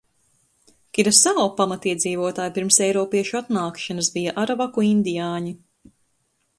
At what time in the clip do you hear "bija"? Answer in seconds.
4.19-4.35